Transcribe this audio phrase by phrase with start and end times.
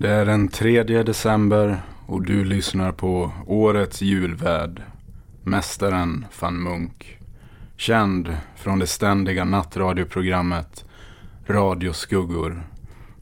[0.00, 4.82] Det är den 3 december och du lyssnar på årets julvärd,
[5.42, 7.18] Mästaren van Munk.
[7.76, 10.84] Känd från det ständiga nattradioprogrammet
[11.46, 12.62] Radioskuggor,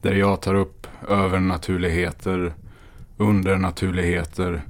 [0.03, 2.55] där jag tar upp övernaturligheter,
[3.17, 4.63] undernaturligheter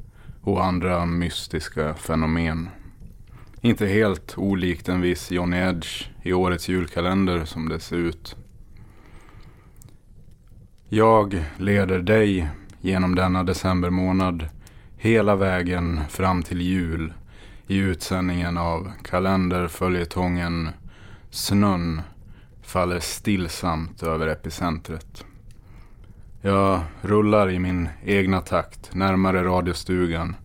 [0.42, 2.68] och andra mystiska fenomen.
[3.60, 8.36] Inte helt olikt en viss Johnny Edge i årets julkalender som det ser ut.
[10.90, 12.48] Jag leder dig
[12.80, 14.48] genom denna decembermånad
[14.96, 17.12] hela vägen fram till jul
[17.66, 20.68] i utsändningen av kalenderföljetongen
[21.30, 22.02] Snön
[22.62, 25.24] faller stillsamt över epicentret.
[26.40, 30.36] Jag rullar i min egna takt närmare radiostugan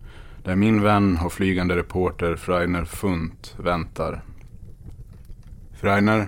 [0.43, 4.21] där min vän och flygande reporter Freiner Funt väntar.
[5.73, 6.27] Freiner?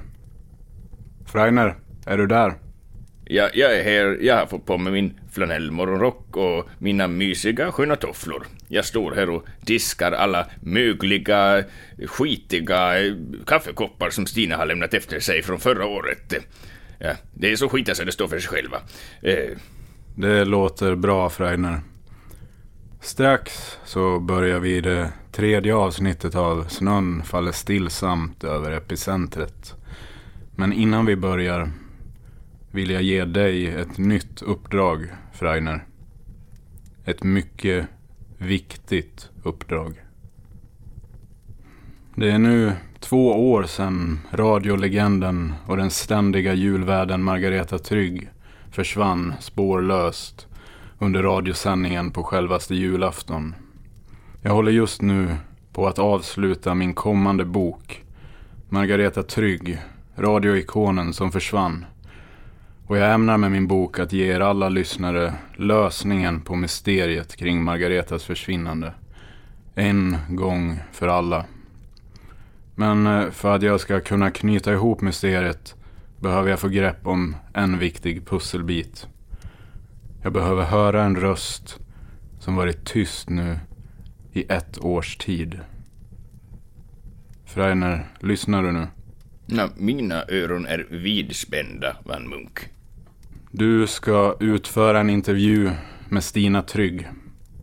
[1.26, 2.65] Freiner, är du där?
[3.28, 4.18] Jag, jag är här.
[4.22, 8.48] Jag har fått på mig min flanellmorgonrock och mina mysiga sköna tofflor.
[8.68, 11.64] Jag står här och diskar alla mögliga,
[12.08, 13.14] skitiga eh,
[13.46, 16.34] kaffekoppar som Stina har lämnat efter sig från förra året.
[17.00, 18.78] Ja, det är så skita så det står för sig själva.
[19.22, 19.58] Eh.
[20.16, 21.80] Det låter bra, Freiner.
[23.02, 29.74] Strax så börjar vi det tredje avsnittet av Snön faller stillsamt över epicentret.
[30.56, 31.72] Men innan vi börjar
[32.76, 35.86] vill jag ge dig ett nytt uppdrag, Freiner.
[37.06, 37.88] Ett mycket
[38.38, 39.94] viktigt uppdrag.
[42.16, 48.30] Det är nu två år sedan radiolegenden och den ständiga julvärden Margareta Trygg
[48.72, 50.48] försvann spårlöst
[51.00, 53.56] under radiosändningen på självaste julafton.
[54.42, 55.36] Jag håller just nu
[55.74, 58.04] på att avsluta min kommande bok
[58.70, 59.78] Margareta Trygg,
[60.16, 61.86] radioikonen som försvann.
[62.88, 67.64] Och jag ämnar med min bok att ge er alla lyssnare lösningen på mysteriet kring
[67.64, 68.94] Margaretas försvinnande.
[69.76, 71.46] En gång för alla.
[72.76, 75.76] Men eh, för att jag ska kunna knyta ihop mysteriet
[76.20, 79.08] behöver jag få grepp om en viktig pusselbit.
[80.24, 81.80] Jag behöver höra en röst
[82.40, 83.60] som varit tyst nu
[84.34, 85.60] i ett års tid.
[87.46, 88.88] Freiner, lyssnar du nu?
[89.46, 92.75] Ja, mina öron är vidspända, Van Munk.
[93.58, 95.72] Du ska utföra en intervju
[96.10, 97.08] med Stina Trygg.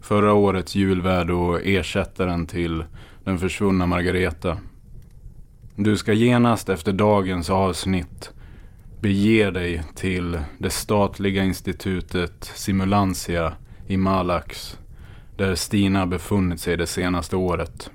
[0.01, 2.85] Förra årets julvärd och ersättaren till
[3.25, 4.59] den försvunna Margareta.
[5.77, 8.31] Du ska genast efter dagens avsnitt
[9.01, 13.53] bege dig till det statliga institutet Simulantia
[13.87, 14.79] i Malax
[15.37, 17.91] där Stina befunnit sig det senaste året.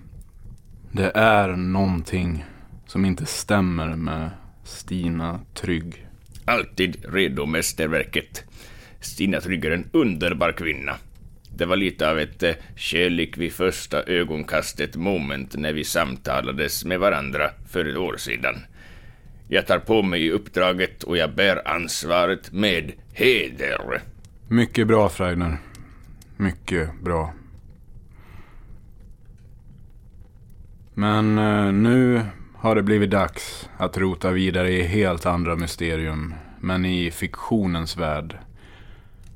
[0.91, 2.45] Det är någonting
[2.87, 4.29] som inte stämmer med
[4.63, 6.06] Stina Trygg.
[6.47, 8.43] Alltid redo, mästerverket.
[8.99, 10.95] Stina Trygg är en underbar kvinna.
[11.55, 16.99] Det var lite av ett eh, kärlek vid första ögonkastet moment när vi samtalades med
[16.99, 18.55] varandra för ett år sedan.
[19.47, 24.01] Jag tar på mig uppdraget och jag bär ansvaret med heder.
[24.47, 25.57] Mycket bra, Freidner.
[26.37, 27.33] Mycket bra.
[30.93, 32.21] Men eh, nu
[32.67, 38.37] har det blivit dags att rota vidare i helt andra mysterium, men i fiktionens värld.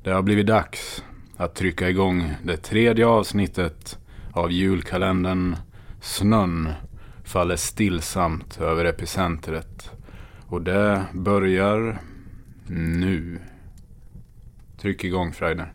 [0.02, 1.04] Det har blivit dags
[1.36, 3.98] att trycka igång det tredje avsnittet
[4.32, 5.56] av julkalendern
[6.00, 6.68] Snön
[7.24, 9.90] faller stillsamt över epicentret.
[10.46, 12.00] Och det börjar
[12.66, 13.38] nu.
[14.80, 15.72] Tryck igång Freidner.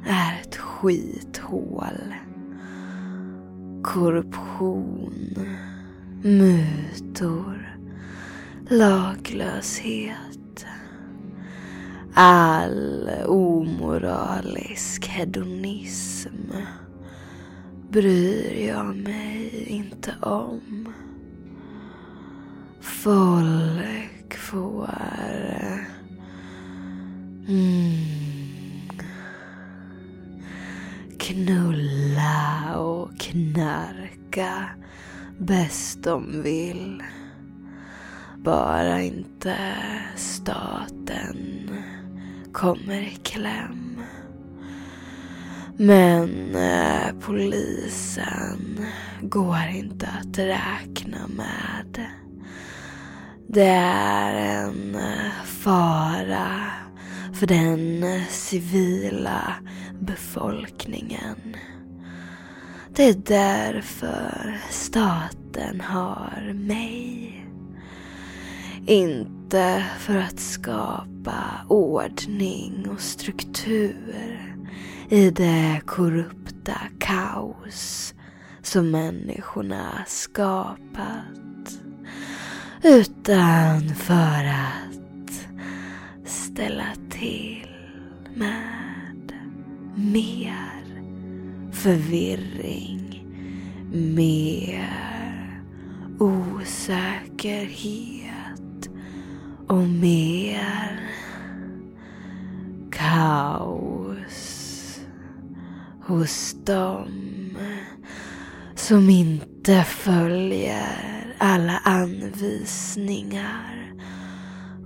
[0.05, 2.15] är ett skithål.
[3.83, 5.35] Korruption,
[6.23, 7.79] mutor,
[8.69, 10.65] laglöshet.
[12.13, 16.51] All omoralisk hedonism
[17.89, 20.93] bryr jag mig inte om.
[22.81, 24.89] Folk får
[33.53, 34.69] knarka
[35.37, 37.03] bäst de vill.
[38.37, 39.57] Bara inte
[40.15, 41.69] staten
[42.53, 44.01] kommer i kläm.
[45.77, 48.85] Men eh, polisen
[49.21, 52.05] går inte att räkna med.
[53.47, 56.71] Det är en eh, fara
[57.33, 59.53] för den civila
[59.99, 61.55] befolkningen.
[62.99, 67.45] Det är därför staten har mig.
[68.85, 74.55] Inte för att skapa ordning och struktur
[75.09, 78.13] i det korrupta kaos
[78.61, 81.79] som människorna skapat.
[82.83, 85.47] Utan för att
[86.25, 87.67] ställa till
[88.35, 89.33] med
[89.95, 90.78] mer
[91.71, 93.25] förvirring,
[93.91, 94.89] mer
[96.19, 97.79] osäkerhet
[99.67, 100.99] och mer
[102.91, 104.39] kaos
[106.05, 107.57] hos dem
[108.75, 113.93] som inte följer alla anvisningar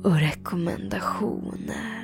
[0.03, 2.02] och rekommendationer.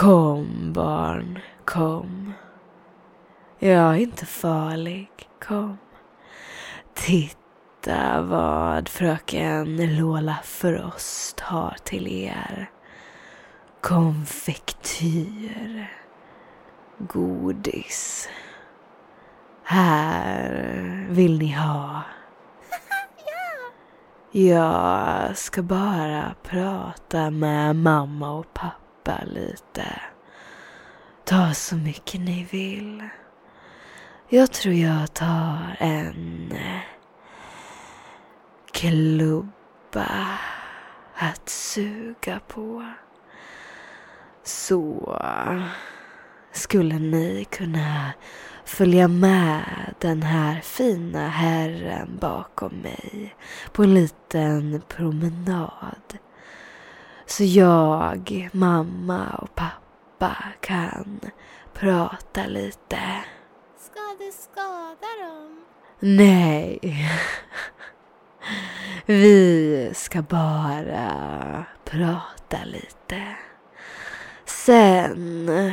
[0.00, 2.32] Kom barn, kom.
[3.58, 5.10] Jag är inte farlig,
[5.44, 5.78] kom.
[6.94, 12.70] Titta vad fröken Lola Frost har till er.
[13.80, 15.10] Konfektyr.
[16.98, 18.28] Godis.
[19.64, 22.02] Här vill ni ha.
[24.30, 28.79] Jag ska bara prata med mamma och pappa
[29.26, 30.00] lite.
[31.24, 33.08] Ta så mycket ni vill.
[34.28, 36.80] Jag tror jag tar en eh,
[38.72, 40.38] klubba
[41.14, 42.86] att suga på.
[44.42, 45.16] Så
[46.52, 48.12] skulle ni kunna
[48.64, 49.64] följa med
[49.98, 53.34] den här fina herren bakom mig
[53.72, 56.18] på en liten promenad.
[57.30, 61.20] Så jag, mamma och pappa kan
[61.72, 63.00] prata lite.
[63.78, 65.64] Ska du skada dem?
[66.00, 66.80] Nej.
[69.06, 73.36] Vi ska bara prata lite.
[74.44, 75.72] Sen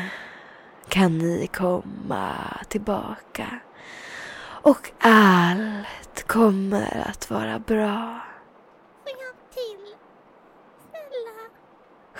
[0.90, 2.34] kan ni komma
[2.70, 3.60] tillbaka.
[4.42, 8.22] Och allt kommer att vara bra.
[9.04, 9.96] Får jag till?
[10.90, 11.50] Snälla.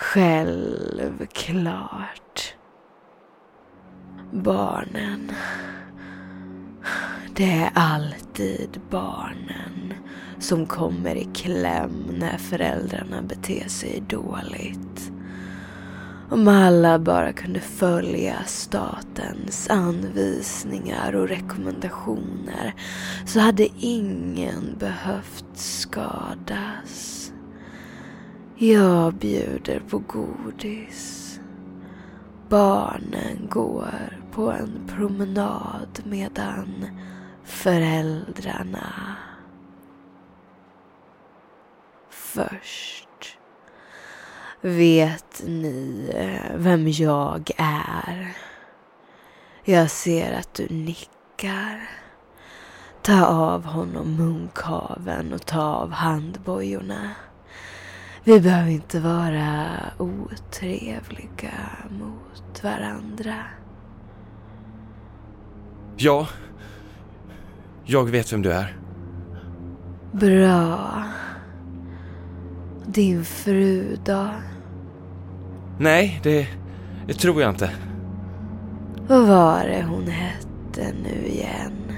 [0.00, 1.04] Självklart.
[4.32, 5.32] Barnen.
[7.36, 9.94] Det är alltid barnen
[10.38, 15.12] som kommer i kläm när föräldrarna beter sig dåligt.
[16.30, 22.74] Om alla bara kunde följa statens anvisningar och rekommendationer
[23.26, 27.27] så hade ingen behövt skadas.
[28.60, 31.40] Jag bjuder på godis.
[32.48, 36.86] Barnen går på en promenad medan
[37.44, 39.16] föräldrarna
[42.10, 43.38] först.
[44.60, 48.36] Vet ni eh, vem jag är?
[49.64, 51.90] Jag ser att du nickar.
[53.02, 57.10] Ta av honom munkaven och ta av handbojorna.
[58.28, 59.66] Vi behöver inte vara
[59.98, 61.52] otrevliga
[61.90, 63.34] mot varandra.
[65.96, 66.28] Ja.
[67.84, 68.76] Jag vet vem du är.
[70.12, 71.04] Bra.
[72.86, 74.26] Din fru då?
[75.78, 76.48] Nej, det,
[77.06, 77.70] det tror jag inte.
[79.08, 81.92] Vad var det hon hette nu igen?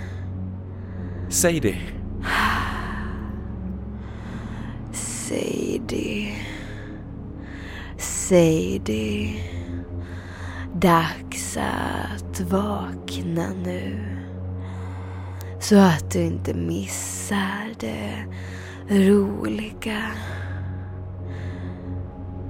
[1.29, 1.77] Säg det.
[5.31, 6.35] Säg det.
[7.99, 9.35] Säg det.
[10.75, 14.17] Dags att vakna nu.
[15.61, 18.25] Så att du inte missar det
[18.89, 20.03] roliga.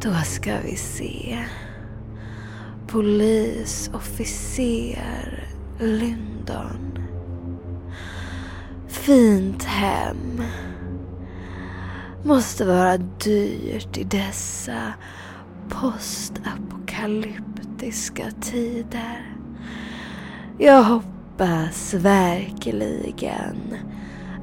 [0.03, 1.39] Då ska vi se.
[2.87, 6.99] Polisofficer Lyndon.
[8.89, 10.43] Fint hem.
[12.25, 14.93] Måste vara dyrt i dessa
[15.69, 19.37] postapokalyptiska tider.
[20.59, 23.77] Jag hoppas verkligen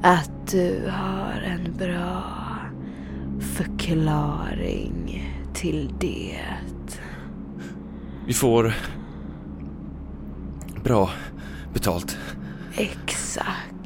[0.02, 2.24] att du har en bra
[3.40, 6.40] förklaring till det.
[8.26, 8.74] Vi får
[10.84, 11.10] bra
[11.72, 12.18] betalt.
[12.76, 13.77] Exakt.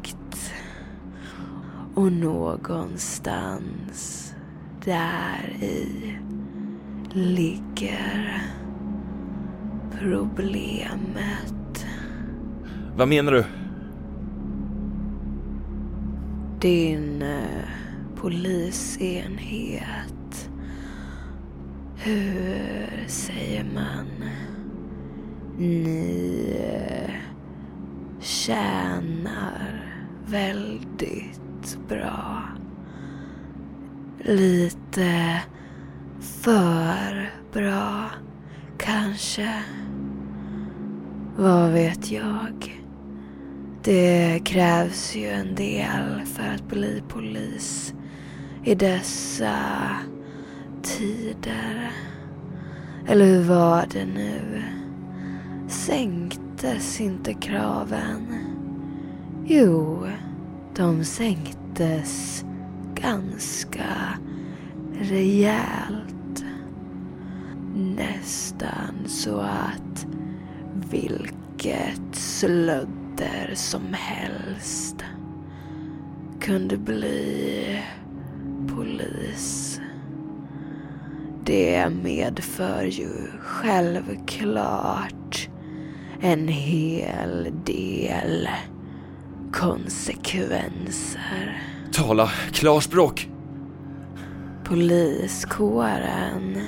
[1.94, 3.54] Och någonstans
[4.84, 6.18] där i
[7.11, 8.42] ligger
[9.99, 11.87] problemet.
[12.96, 13.44] Vad menar du?
[16.61, 17.68] Din eh,
[18.16, 19.92] polisenhet.
[21.96, 24.06] Hur säger man?
[25.58, 27.14] Ni eh,
[28.20, 29.91] tjänar
[30.26, 32.43] väldigt bra.
[34.25, 35.41] Lite
[36.21, 38.11] för bra,
[38.79, 39.62] kanske.
[41.37, 42.83] Vad vet jag?
[43.83, 47.95] Det krävs ju en del för att bli polis
[48.64, 49.57] i dessa
[50.83, 51.91] tider.
[53.07, 54.62] Eller hur var det nu?
[55.69, 58.51] Sänktes inte kraven?
[59.54, 60.06] Jo,
[60.76, 62.44] de sänktes
[62.94, 64.18] ganska
[65.00, 66.44] rejält.
[67.75, 70.06] Nästan så att
[70.90, 75.04] vilket slödder som helst
[76.40, 77.82] kunde bli
[78.76, 79.80] polis.
[81.44, 85.49] Det medför ju självklart
[86.21, 88.49] en hel del
[89.52, 91.62] konsekvenser.
[91.92, 93.28] Tala klarspråk!
[94.64, 96.61] Poliskåren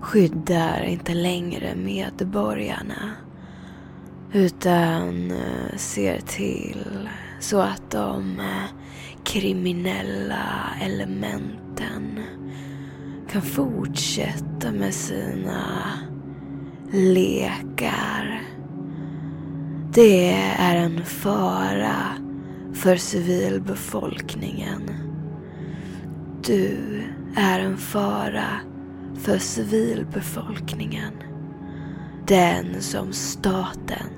[0.00, 3.10] skyddar inte längre medborgarna
[4.32, 7.08] utan eh, ser till
[7.40, 8.64] så att de eh,
[9.24, 12.20] kriminella elementen
[13.30, 15.92] kan fortsätta med sina
[16.92, 18.55] lekar.
[19.96, 21.96] Det är en fara
[22.74, 24.82] för civilbefolkningen.
[26.46, 27.02] Du
[27.36, 28.60] är en fara
[29.14, 31.12] för civilbefolkningen.
[32.26, 34.10] Den som staten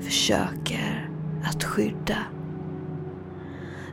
[0.00, 1.10] försöker
[1.44, 2.18] att skydda.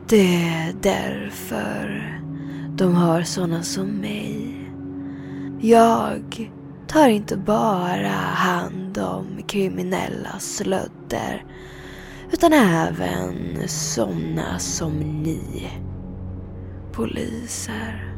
[0.08, 2.12] Det är därför
[2.76, 4.56] de har såna som mig.
[5.60, 6.50] Jag
[6.92, 11.44] tar inte bara hand om kriminella slödder
[12.32, 15.70] utan även såna som ni.
[16.92, 18.14] Poliser.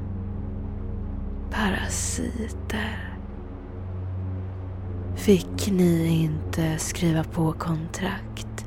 [1.50, 3.18] Parasiter.
[5.16, 8.66] Fick ni inte skriva på kontrakt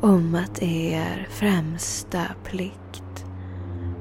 [0.00, 3.26] om att er främsta plikt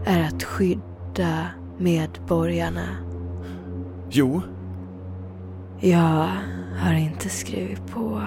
[0.06, 1.48] är att skydda
[1.78, 2.88] medborgarna?
[4.10, 4.42] Jo,
[5.80, 6.30] jag
[6.78, 8.22] har inte skrivit på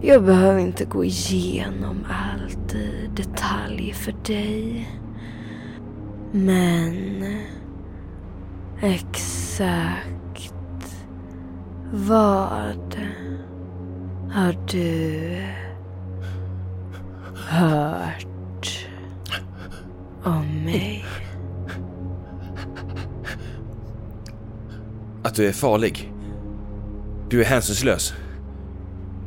[0.01, 4.89] Jag behöver inte gå igenom allt i detalj för dig.
[6.31, 7.23] Men
[8.81, 10.53] exakt
[11.93, 12.95] Vad
[14.31, 15.29] har du
[17.49, 18.87] hört
[20.23, 21.05] om mig?
[25.23, 26.13] Att du är farlig.
[27.29, 28.13] Du är hänsynslös.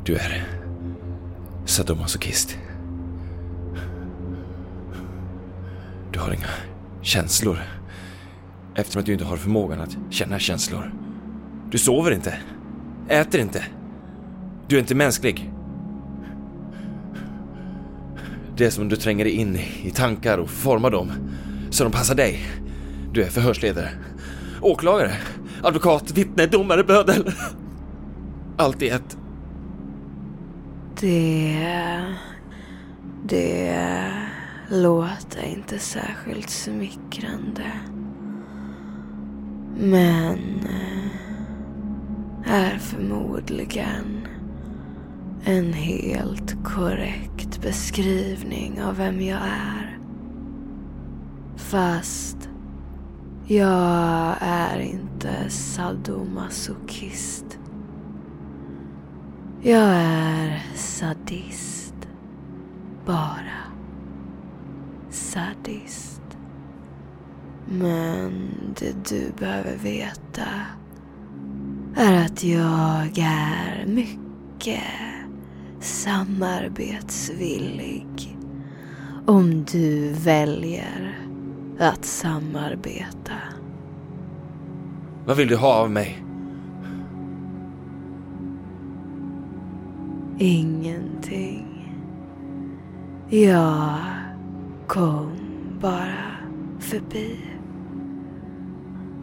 [0.03, 0.47] Du är
[1.65, 2.57] sadomasochist.
[6.11, 6.47] Du har inga
[7.01, 7.59] känslor.
[8.75, 10.93] Eftersom att du inte har förmågan att känna känslor.
[11.71, 12.33] Du sover inte.
[13.09, 13.65] Äter inte.
[14.67, 15.51] Du är inte mänsklig.
[18.57, 21.11] Det är som om du tränger dig in i tankar och formar dem
[21.69, 22.39] så de passar dig.
[23.11, 23.89] Du är förhörsledare,
[24.61, 25.11] åklagare,
[25.65, 27.31] advokat, vittne, domare, bödel.
[28.57, 29.17] Allt i ett.
[30.99, 32.05] Det...
[33.27, 33.79] Det
[34.69, 37.71] låter inte särskilt smickrande.
[39.77, 44.27] Men eh, är förmodligen
[45.45, 49.99] en helt korrekt beskrivning av vem jag är.
[51.57, 52.49] Fast
[53.47, 57.59] jag är inte sadomasochist.
[59.61, 61.95] Jag är sadist.
[63.05, 63.63] Bara
[65.09, 66.21] sadist.
[67.65, 70.47] Men det du behöver veta
[71.95, 74.83] är att jag är mycket
[75.79, 78.37] samarbetsvillig.
[79.25, 81.24] Om du väljer
[81.79, 83.33] att samarbeta.
[85.25, 86.23] Vad vill du ha av mig?
[90.37, 91.95] Ingenting.
[93.29, 93.99] Jag
[94.87, 95.31] kom
[95.81, 96.37] bara
[96.79, 97.39] förbi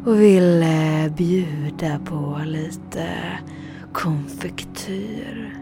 [0.07, 3.09] och ville bjuda på lite
[3.93, 5.57] konfektyr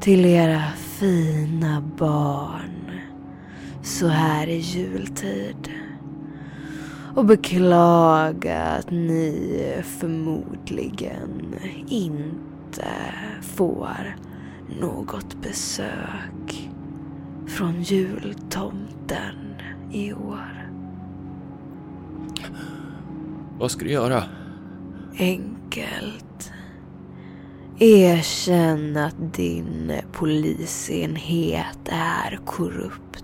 [0.00, 2.79] till era fina barn
[3.82, 5.70] så här i jultid.
[7.14, 11.54] Och beklaga att ni förmodligen
[11.88, 12.88] inte
[13.42, 14.16] får
[14.80, 16.70] något besök
[17.46, 19.54] från jultomten
[19.92, 20.70] i år.
[23.58, 24.22] Vad ska du göra?
[25.18, 26.52] Enkelt.
[27.78, 33.19] Erkänn att din polisenhet är korrupt.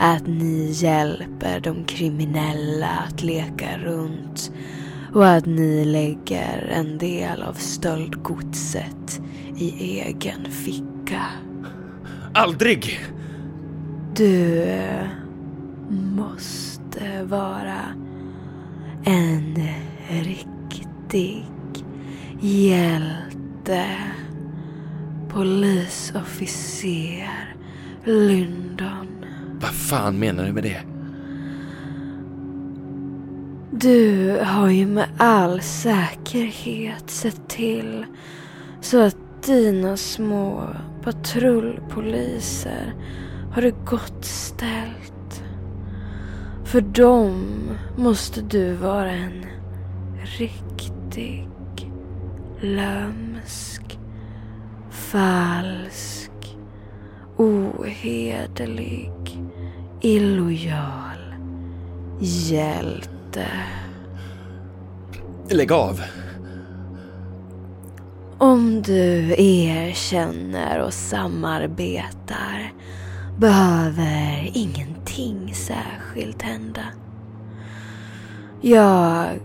[0.00, 4.52] Att ni hjälper de kriminella att leka runt
[5.14, 9.20] och att ni lägger en del av stöldgodset
[9.56, 11.22] i egen ficka.
[12.34, 13.00] Aldrig!
[14.16, 14.66] Du
[16.16, 17.80] måste vara
[19.04, 19.68] en
[20.08, 21.44] riktig
[22.40, 23.86] hjälte.
[25.28, 27.54] Polisofficer
[28.04, 29.17] Lyndon.
[29.60, 30.82] Vad fan menar du med det?
[33.70, 38.04] Du har ju med all säkerhet sett till
[38.80, 39.16] så att
[39.46, 40.62] dina små
[41.02, 42.94] patrullpoliser
[43.52, 45.42] har det gott ställt.
[46.64, 47.44] För dem
[47.96, 49.46] måste du vara en
[50.38, 51.48] riktig
[52.60, 53.98] lömsk,
[54.90, 56.30] falsk,
[57.36, 59.17] ohederlig,
[60.00, 61.34] illojal
[62.20, 63.46] hjälte.
[65.50, 66.00] Lägg av!
[68.38, 72.72] Om du erkänner och samarbetar
[73.38, 76.82] behöver ingenting särskilt hända.
[78.60, 79.38] Jag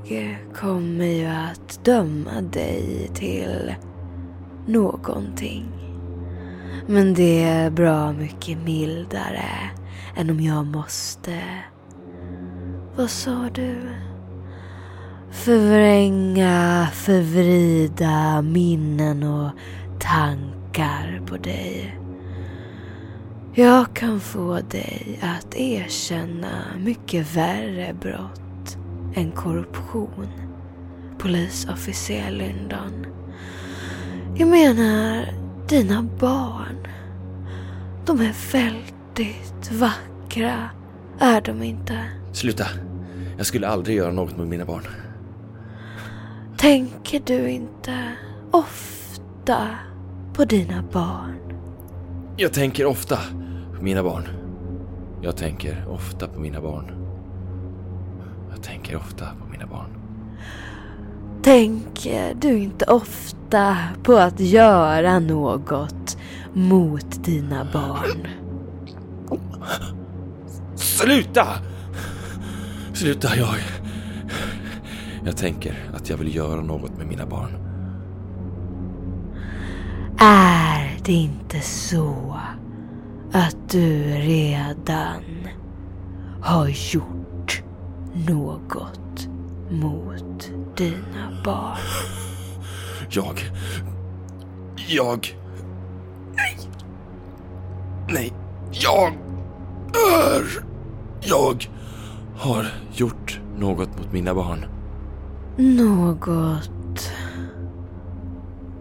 [0.55, 3.75] kommer ju att döma dig till
[4.67, 5.65] någonting.
[6.87, 9.49] Men det är bra mycket mildare
[10.15, 11.43] än om jag måste...
[12.95, 13.75] Vad sa du?
[15.31, 19.51] Förvränga, förvrida minnen och
[19.99, 21.99] tankar på dig.
[23.55, 28.77] Jag kan få dig att erkänna mycket värre brott
[29.15, 30.27] än korruption,
[31.17, 33.05] polisofficer Lyndon.
[34.35, 36.87] Jag menar dina barn.
[38.05, 40.69] De är väldigt vackra,
[41.19, 41.99] är de inte?
[42.31, 42.65] Sluta.
[43.37, 44.83] Jag skulle aldrig göra något med mina barn.
[46.57, 48.11] Tänker du inte
[48.51, 49.67] ofta
[50.33, 51.39] på dina barn?
[52.37, 53.17] Jag tänker ofta
[53.77, 54.27] på mina barn.
[55.21, 56.91] Jag tänker ofta på mina barn.
[58.51, 60.02] Jag tänker ofta på mina barn.
[61.43, 66.17] Tänker du inte ofta på att göra något
[66.53, 68.27] mot dina barn?
[70.75, 71.47] Sluta!
[72.93, 73.55] Sluta, jag...
[75.25, 77.51] Jag tänker att jag vill göra något med mina barn.
[80.19, 82.39] Är det inte så
[83.31, 85.23] att du redan
[86.41, 87.63] har gjort
[88.27, 89.27] något
[89.69, 91.77] mot dina barn?
[93.09, 93.39] Jag...
[94.87, 95.37] Jag...
[96.35, 96.57] Nej!
[98.09, 98.33] Nej,
[98.71, 99.13] jag...
[99.93, 100.43] Är...
[101.21, 101.69] Jag
[102.37, 104.65] har gjort något mot mina barn.
[105.57, 107.11] Något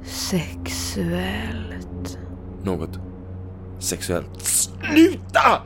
[0.04, 1.58] sexuellt.
[2.62, 2.98] Något
[3.78, 4.42] sexuellt.
[4.42, 5.62] Sluta!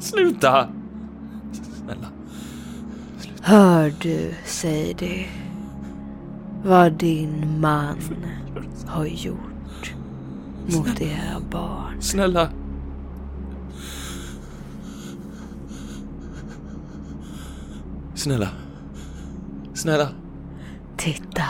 [0.00, 0.68] Sluta!
[1.52, 2.08] Snälla.
[3.48, 5.26] Hör du, Sadie,
[6.64, 7.98] vad din man
[8.86, 9.94] har gjort
[10.66, 12.02] mot era barn?
[12.02, 12.50] Snälla.
[18.14, 18.48] Snälla.
[19.74, 20.08] Snälla.
[20.96, 21.44] Titta.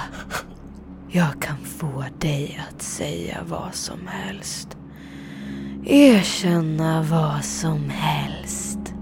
[1.08, 4.76] Jag kan få dig att säga vad som helst.
[5.84, 8.94] Erkänna vad som helst.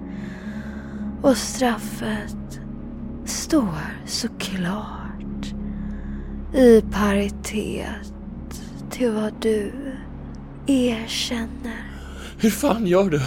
[1.22, 2.45] Och straffet
[3.46, 5.54] står såklart
[6.54, 8.12] i paritet
[8.90, 9.72] till vad du
[10.66, 11.90] erkänner.
[12.38, 13.20] Hur fan gör du?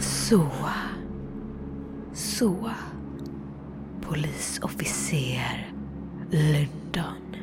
[0.00, 0.48] Så.
[2.14, 2.70] Så.
[4.00, 5.72] Polisofficer
[6.30, 7.36] Lundon.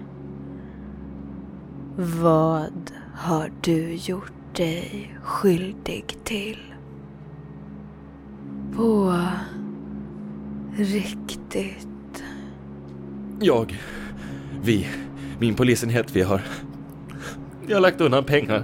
[2.21, 6.73] Vad har du gjort dig skyldig till?
[8.75, 9.21] På
[10.79, 12.23] riktigt?
[13.39, 13.79] Jag,
[14.61, 14.87] vi,
[15.39, 16.41] min polisenhet, vi har...
[17.67, 18.63] Vi har lagt undan pengar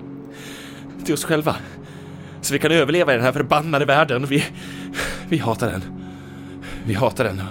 [1.06, 1.56] till oss själva.
[2.42, 4.26] Så vi kan överleva i den här förbannade världen.
[4.26, 4.44] Vi,
[5.30, 5.82] vi hatar den.
[6.86, 7.42] Vi hatar den.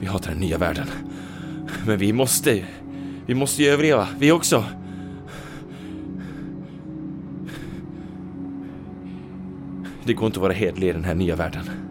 [0.00, 0.86] Vi hatar den nya världen.
[1.86, 2.64] Men vi måste,
[3.26, 4.64] vi måste ju överleva, vi också.
[10.04, 11.83] Det går inte att vara hedlig i den här nya världen.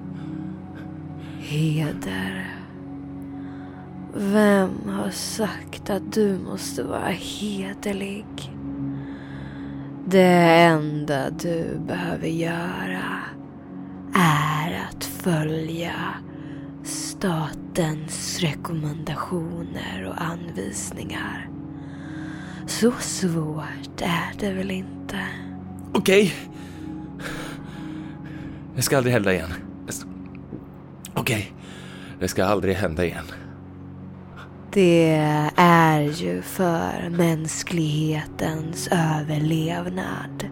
[1.53, 2.55] Heder.
[4.13, 8.25] Vem har sagt att du måste vara hederlig?
[10.05, 13.19] Det enda du behöver göra
[14.15, 15.93] är att följa
[16.83, 21.49] statens rekommendationer och anvisningar.
[22.67, 25.19] Så svårt är det väl inte?
[25.93, 26.33] Okej.
[28.75, 29.53] Jag ska aldrig hälla igen.
[31.13, 31.53] Okej.
[32.19, 33.25] Det ska aldrig hända igen.
[34.71, 35.11] Det
[35.55, 40.47] är ju för mänsklighetens överlevnad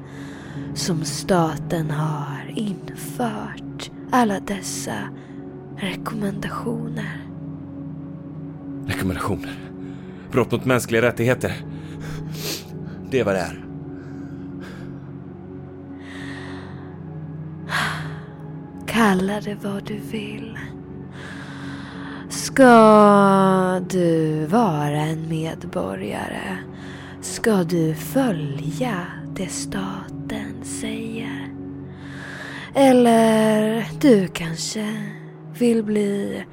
[0.73, 5.09] som staten har infört alla dessa
[5.77, 7.27] rekommendationer.
[8.87, 9.59] Rekommendationer.
[10.31, 11.53] Brott mot mänskliga rättigheter.
[13.11, 13.70] Det är vad det är.
[18.91, 20.59] Kalla det vad du vill.
[22.29, 26.57] Ska du vara en medborgare
[27.21, 31.47] ska du följa det staten säger.
[32.75, 35.03] Eller du kanske
[35.59, 36.43] vill bli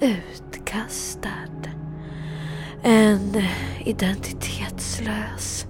[0.00, 1.30] utkastad.
[2.82, 3.42] En
[3.84, 5.66] identitetslös.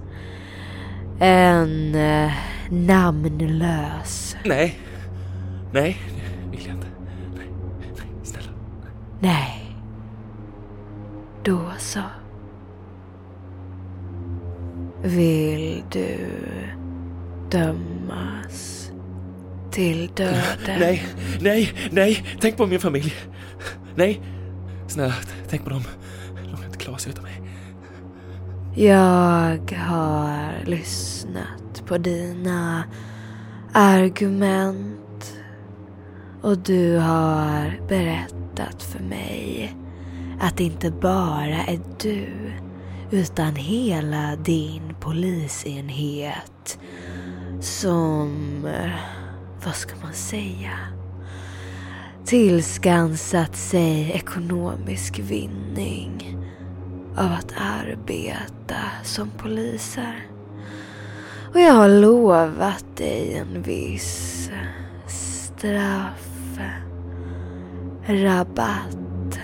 [1.19, 2.31] En eh,
[2.69, 4.35] namnlös.
[4.45, 4.82] Nej.
[5.73, 5.97] Nej,
[6.51, 6.87] det vill jag inte.
[7.35, 7.47] Nej,
[7.97, 8.49] nej, snälla.
[9.19, 9.75] Nej.
[11.43, 11.99] Då så.
[15.03, 16.17] Vill du
[17.51, 18.91] dömas
[19.71, 20.79] till döden?
[20.79, 21.03] Nej,
[21.41, 22.25] nej, nej!
[22.41, 23.13] Tänk på min familj.
[23.95, 24.21] Nej,
[24.87, 25.13] snälla,
[25.49, 25.83] tänk på dem.
[26.51, 27.41] De kan inte klara sig utan mig.
[28.75, 32.83] Jag har lyssnat på dina
[33.73, 35.02] argument
[36.43, 39.75] och du har berättat för mig
[40.39, 42.27] att det inte bara är du
[43.11, 46.79] utan hela din polisenhet
[47.61, 48.31] som,
[49.65, 50.77] vad ska man säga,
[52.25, 56.37] tillskansat sig ekonomisk vinning
[57.17, 60.27] av att arbeta som poliser.
[61.53, 64.49] Och jag har lovat dig en viss
[65.07, 66.32] straff,
[68.05, 69.39] rabatt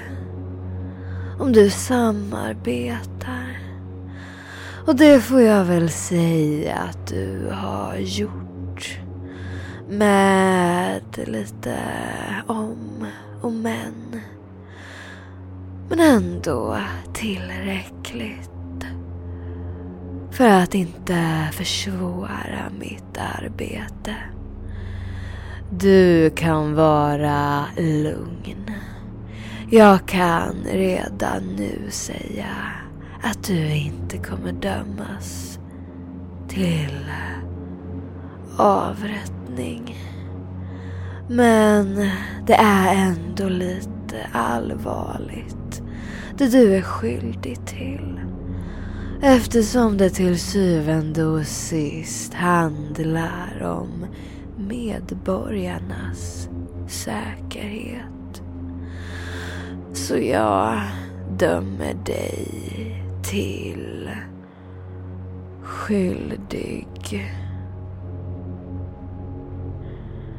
[1.39, 3.59] om du samarbetar.
[4.87, 8.99] Och det får jag väl säga att du har gjort.
[9.89, 11.77] Med lite
[12.47, 13.07] om
[13.41, 14.21] och men.
[15.89, 16.77] Men ändå
[17.13, 18.49] tillräckligt.
[20.31, 24.15] För att inte försvåra mitt arbete.
[25.71, 28.71] Du kan vara lugn.
[29.71, 32.45] Jag kan redan nu säga
[33.23, 35.59] att du inte kommer dömas
[36.47, 37.05] till
[38.57, 39.97] avrättning.
[41.27, 42.09] Men
[42.47, 45.81] det är ändå lite allvarligt
[46.37, 48.19] det du är skyldig till.
[49.21, 54.05] Eftersom det till syvende och sist handlar om
[54.69, 56.49] medborgarnas
[56.87, 58.41] säkerhet.
[59.93, 60.81] Så jag
[61.37, 64.09] dömer dig till
[65.63, 66.87] skyldig.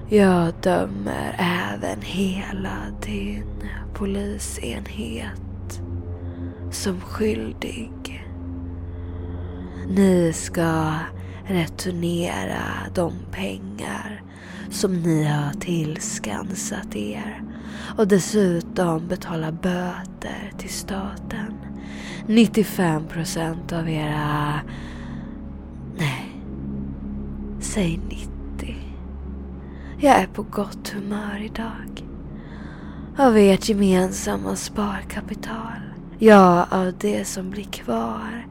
[0.09, 3.45] Jag dömer även hela din
[3.95, 5.81] polisenhet
[6.71, 8.30] som skyldig.
[9.95, 10.95] Ni ska
[11.45, 12.63] returnera
[12.95, 14.23] de pengar
[14.71, 17.43] som ni har tillskansat er
[17.97, 21.55] och dessutom betala böter till staten.
[22.27, 24.61] 95 procent av era...
[25.97, 26.37] Nej,
[27.61, 28.77] säg 90.
[29.99, 32.05] Jag är på gott humör idag.
[33.19, 35.81] Av ert gemensamma sparkapital.
[36.19, 38.47] Ja, av det som blir kvar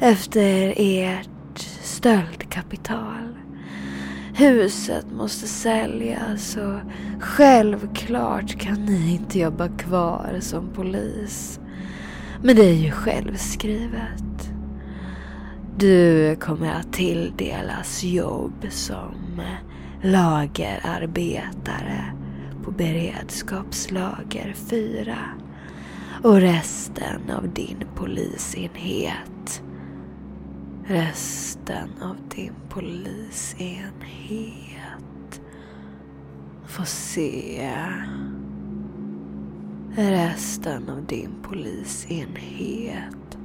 [0.00, 3.36] efter ert stöldkapital.
[4.34, 6.80] Huset måste säljas och
[7.20, 11.60] självklart kan ni inte jobba kvar som polis.
[12.42, 14.50] Men det är ju självskrivet.
[15.78, 19.42] Du kommer att tilldelas jobb som
[20.02, 22.04] lagerarbetare
[22.64, 25.16] på beredskapslager 4
[26.22, 29.62] och resten av din polisenhet
[30.86, 33.80] resten av din polisenhet
[36.66, 37.70] får se
[39.96, 43.38] resten av din polisenhet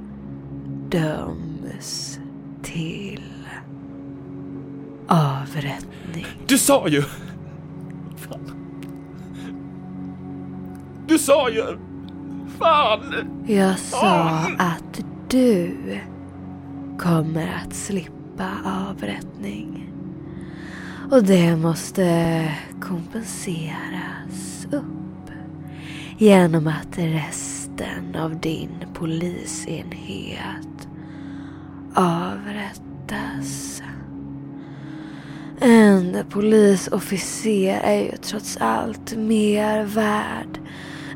[0.88, 2.20] döms
[2.62, 3.22] till
[5.08, 6.26] avrättning.
[6.46, 7.02] Du sa ju!
[8.16, 8.52] Fan.
[11.06, 11.78] Du sa ju!
[12.58, 13.14] Fan!
[13.46, 14.28] Jag sa
[14.58, 15.76] att du
[17.02, 19.92] kommer att slippa avrättning.
[21.10, 22.48] Och det måste
[22.80, 25.30] kompenseras upp
[26.18, 30.88] genom att resten av din polisenhet
[31.94, 33.82] avrättas.
[35.60, 40.60] En polisofficer är ju trots allt mer värd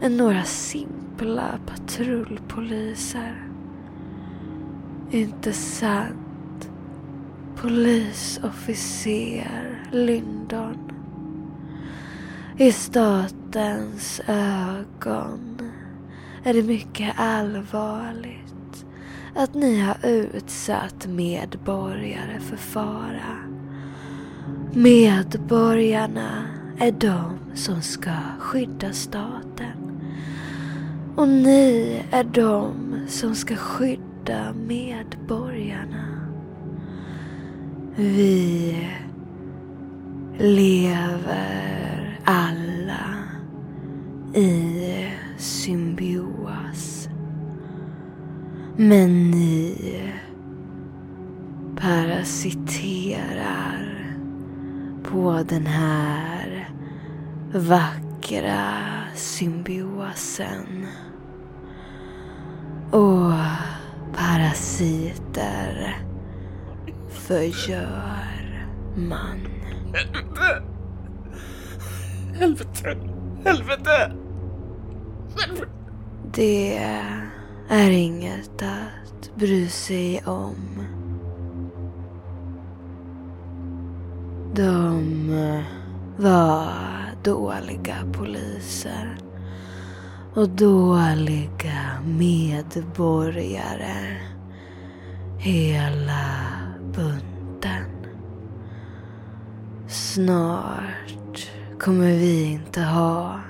[0.02, 3.45] än några simpla patrullpoliser.
[5.10, 6.70] Inte sant?
[7.56, 10.92] Polisofficer Lyndon.
[12.58, 15.70] I statens ögon
[16.44, 18.86] är det mycket allvarligt
[19.34, 23.38] att ni har utsatt medborgare för fara.
[24.72, 26.46] Medborgarna
[26.78, 30.00] är de som ska skydda staten.
[31.16, 32.74] Och ni är de
[33.08, 34.15] som ska skydda
[34.66, 36.28] medborgarna.
[37.96, 38.88] Vi
[40.38, 43.14] lever alla
[44.34, 47.08] i symbios.
[48.76, 49.74] Men ni
[51.80, 52.96] parasiterar
[55.02, 56.70] på den här
[57.52, 58.82] vackra
[59.14, 60.86] symbiosen.
[62.90, 63.32] Och
[64.16, 65.98] parasiter
[67.08, 69.40] förgör man.
[72.34, 72.96] Helvete!
[73.44, 74.12] Helvete!
[76.32, 76.76] Det
[77.68, 80.86] är inget att bry sig om.
[84.54, 85.04] De
[86.16, 86.72] var
[87.22, 89.16] dåliga poliser
[90.36, 92.96] och dåliga medborgare.
[95.38, 96.26] Hela
[96.94, 97.86] bunten.
[99.88, 103.40] Snart kommer vi inte ha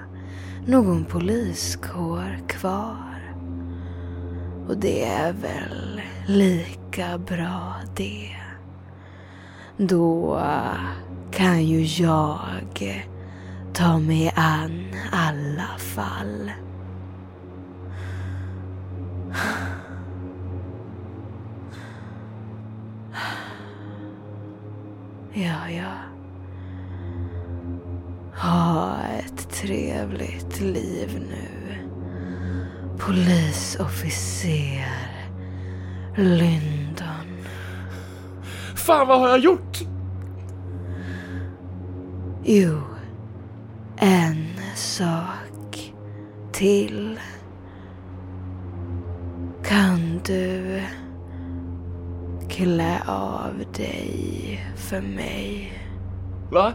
[0.67, 3.35] någon poliskår kvar.
[4.69, 8.37] Och det är väl lika bra det.
[9.77, 10.41] Då
[11.33, 13.05] kan ju jag
[13.73, 16.51] ta mig an alla fall.
[25.33, 25.93] Ja, ja.
[28.35, 31.79] Ha ett trevligt liv nu.
[32.99, 34.87] Polisofficer
[36.17, 37.47] Lyndon.
[38.75, 39.79] Fan vad har jag gjort?
[42.45, 42.81] Jo,
[43.97, 45.93] en sak
[46.53, 47.21] till.
[49.69, 50.81] Kan du
[52.49, 55.73] klä av dig för mig?
[56.51, 56.73] Va?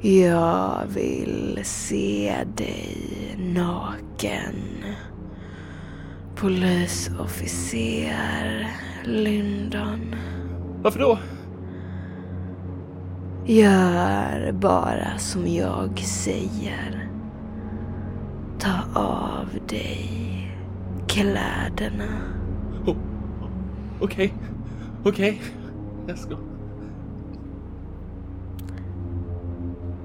[0.00, 2.96] Jag vill se dig
[3.54, 4.84] naken.
[6.36, 8.70] Polisofficer
[9.04, 10.14] Lyndon.
[10.82, 11.18] Varför då?
[13.46, 17.08] Gör bara som jag säger.
[18.58, 20.29] Ta av dig
[21.08, 22.08] kläderna.
[22.86, 22.96] Oh,
[24.00, 24.34] Okej,
[25.04, 25.42] okej.
[26.06, 26.36] Jag ska...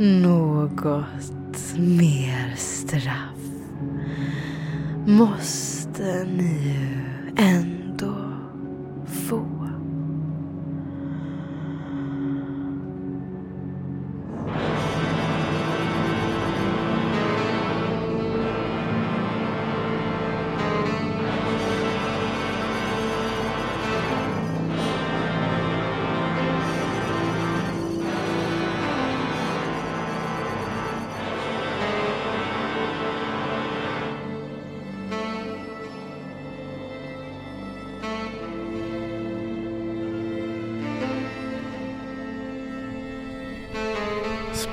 [0.00, 3.38] Något mer straff
[5.06, 6.78] måste ni
[7.36, 7.77] ju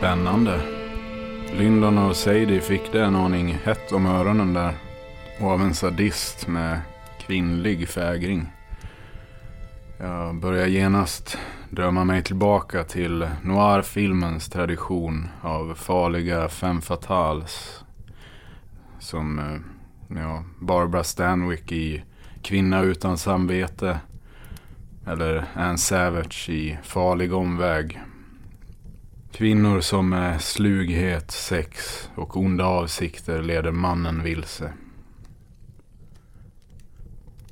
[0.06, 0.62] Spännande.
[1.58, 4.74] Lyndon och Sadie fick det en aning hett om öronen där.
[5.42, 6.82] Och av en sadist med
[7.20, 8.46] kvinnlig fägring.
[9.98, 11.38] Jag börjar genast
[11.70, 17.84] drömma mig tillbaka till noirfilmens tradition av farliga femme fatales.
[19.00, 22.04] Som eh, ja, Barbara Stanwyck i
[22.42, 24.00] Kvinna utan samvete.
[25.08, 28.02] Eller Anne Savage i Farlig omväg.
[29.36, 34.74] Kvinnor som med slughet, sex och onda avsikter leder mannen vilse.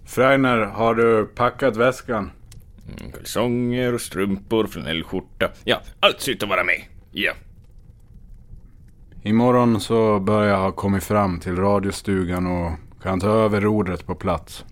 [0.05, 2.31] Freiner, har du packat väskan?
[2.99, 5.49] Mm, Kalsonger och strumpor, flanellskjorta.
[5.63, 6.81] Ja, allt ser ut att vara med.
[7.11, 7.33] Ja.
[9.23, 12.71] Imorgon så bör jag ha kommit fram till radiostugan och
[13.01, 14.65] kan ta över rodret på plats.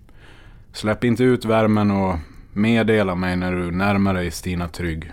[0.72, 2.16] Släpp inte ut värmen och
[2.52, 5.12] meddela mig när du närmar dig Stina Trygg.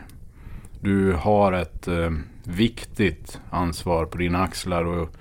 [0.81, 2.11] Du har ett eh,
[2.43, 5.15] viktigt ansvar på dina axlar och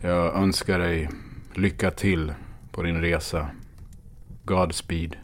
[0.00, 1.08] jag önskar dig
[1.54, 2.32] lycka till
[2.72, 3.48] på din resa.
[4.44, 5.16] Godspeed.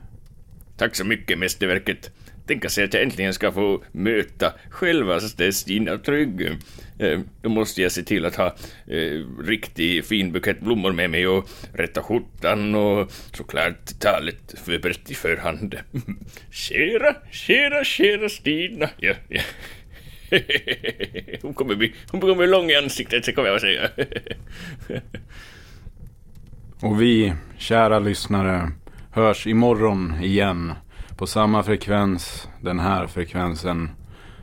[0.76, 2.10] Tack så mycket, mästerverket.
[2.46, 6.48] Tänka sig att jag äntligen ska få möta självaste alltså, Stina Trygg.
[6.98, 8.46] Eh, då måste jag se till att ha
[8.86, 15.14] eh, riktig fin bukett blommor med mig och rätta skjortan och såklart talet förberett i
[15.14, 15.74] förhand.
[16.50, 18.88] Kära, kära, kära Stina.
[18.98, 19.40] Ja, ja.
[21.42, 23.88] Hon kommer bli, hon kommer bli lång i ansiktet, så kommer jag att säga.
[26.80, 28.70] Och vi, kära lyssnare,
[29.10, 30.72] hörs imorgon igen
[31.22, 33.90] på samma frekvens, den här frekvensen,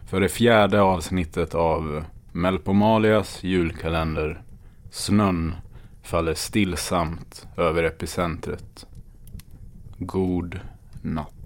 [0.05, 4.41] för det fjärde avsnittet av Melpomalias julkalender.
[4.91, 5.55] Snön
[6.03, 8.85] faller stillsamt över epicentret.
[9.97, 10.59] God
[11.01, 11.38] natt.